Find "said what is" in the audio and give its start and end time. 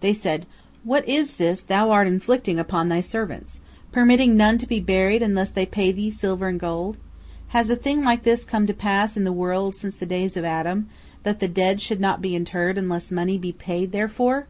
0.14-1.34